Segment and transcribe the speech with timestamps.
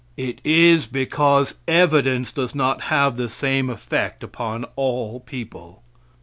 [0.17, 5.83] It is because evidence does not have the same effect upon all people.